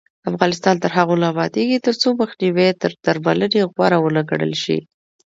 افغانستان 0.29 0.75
تر 0.83 0.91
هغو 0.97 1.15
نه 1.21 1.27
ابادیږي، 1.33 1.77
ترڅو 1.87 2.07
مخنیوی 2.21 2.67
تر 2.81 2.91
درملنې 3.05 3.61
غوره 3.71 3.97
ونه 4.01 4.21
ګڼل 4.29 4.53
شي. 4.63 4.77